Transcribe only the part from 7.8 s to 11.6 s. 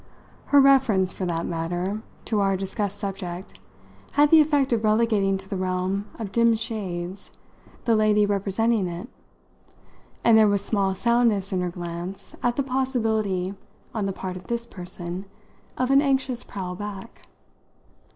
the lady representing it, and there was small soundness